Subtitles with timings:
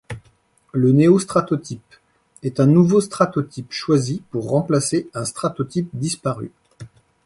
[0.71, 1.93] Le néostratotype
[2.41, 6.51] est un nouveau stratotype choisi pour remplacer un stratotype disparu.